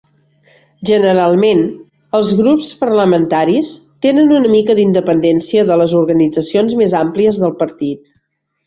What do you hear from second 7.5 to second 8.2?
partit.